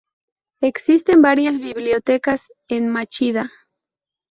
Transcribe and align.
Existen 0.63 1.21
varias 1.21 1.59
bibliotecas 1.59 2.51
en 2.67 2.87
Machida. 2.89 3.51